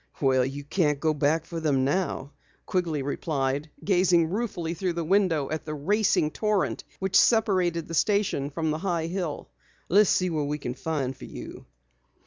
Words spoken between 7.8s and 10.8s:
the station from the high hill. "Let's see what we can